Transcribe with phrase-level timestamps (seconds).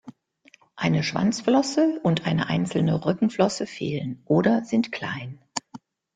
[0.75, 5.39] Eine Schwanzflosse und eine einzelne Rückenflosse fehlen oder sind klein.